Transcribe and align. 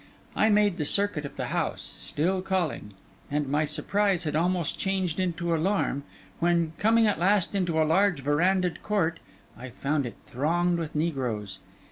I 0.35 0.49
made 0.49 0.77
the 0.77 0.85
circuit 0.85 1.25
of 1.25 1.35
the 1.35 1.49
house, 1.53 1.83
still 1.83 2.41
calling: 2.41 2.93
and 3.29 3.47
my 3.47 3.65
surprise 3.65 4.23
had 4.23 4.35
almost 4.35 4.79
changed 4.79 5.19
into 5.19 5.53
alarm, 5.55 6.05
when 6.39 6.73
coming 6.79 7.05
at 7.05 7.19
last 7.19 7.53
into 7.53 7.79
a 7.79 7.85
large 7.85 8.23
verandahed 8.23 8.81
court, 8.81 9.19
I 9.55 9.69
found 9.69 10.07
it 10.07 10.15
thronged 10.25 10.79
with 10.79 10.95
negroes. 10.95 11.59